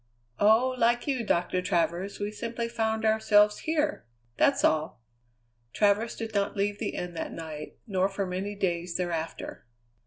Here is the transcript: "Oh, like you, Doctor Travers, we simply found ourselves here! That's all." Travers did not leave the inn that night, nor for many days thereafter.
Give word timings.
"Oh, 0.39 0.73
like 0.79 1.05
you, 1.05 1.23
Doctor 1.23 1.61
Travers, 1.61 2.19
we 2.19 2.31
simply 2.31 2.67
found 2.67 3.05
ourselves 3.05 3.59
here! 3.59 4.03
That's 4.35 4.63
all." 4.63 5.03
Travers 5.73 6.15
did 6.15 6.33
not 6.33 6.57
leave 6.57 6.79
the 6.79 6.95
inn 6.95 7.13
that 7.13 7.31
night, 7.31 7.75
nor 7.85 8.09
for 8.09 8.25
many 8.25 8.55
days 8.55 8.97
thereafter. 8.97 9.63